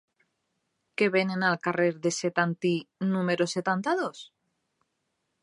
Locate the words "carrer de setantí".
1.67-2.73